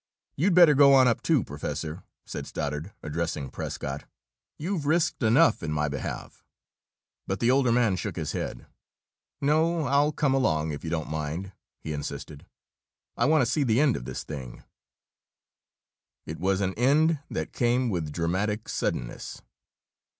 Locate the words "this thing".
14.05-14.63